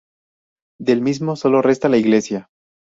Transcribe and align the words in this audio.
Del 0.81 0.99
mismo 1.01 1.35
solo 1.35 1.61
resta 1.61 1.87
la 1.87 1.97
iglesia. 1.97 2.47